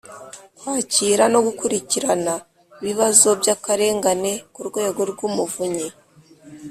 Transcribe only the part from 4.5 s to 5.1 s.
ku Rwego